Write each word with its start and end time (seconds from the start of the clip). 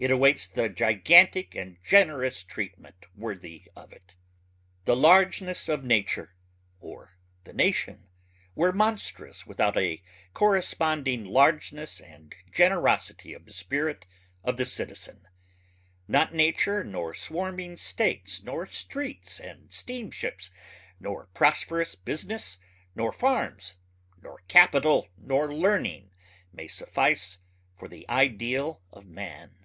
It 0.00 0.12
awaits 0.12 0.46
the 0.46 0.68
gigantic 0.68 1.56
and 1.56 1.76
generous 1.82 2.44
treatment 2.44 3.06
worthy 3.16 3.68
of 3.74 3.92
it. 3.92 4.14
The 4.84 4.94
largeness 4.94 5.68
of 5.68 5.82
nature 5.82 6.36
or 6.78 7.18
the 7.42 7.52
nation 7.52 8.06
were 8.54 8.72
monstrous 8.72 9.44
without 9.44 9.76
a 9.76 10.00
corresponding 10.34 11.24
largeness 11.24 11.98
and 11.98 12.32
generosity 12.52 13.34
of 13.34 13.46
the 13.46 13.52
spirit 13.52 14.06
of 14.44 14.56
the 14.56 14.66
citizen. 14.66 15.26
Not 16.06 16.32
nature 16.32 16.84
nor 16.84 17.12
swarming 17.12 17.76
states 17.76 18.40
nor 18.44 18.68
streets 18.68 19.40
and 19.40 19.72
steamships 19.72 20.52
nor 21.00 21.26
prosperous 21.34 21.96
business 21.96 22.60
nor 22.94 23.10
farms 23.10 23.74
nor 24.22 24.44
capital 24.46 25.08
nor 25.16 25.52
learning 25.52 26.12
may 26.52 26.68
suffice 26.68 27.40
for 27.74 27.88
the 27.88 28.08
ideal 28.08 28.80
of 28.92 29.04
man 29.04 29.56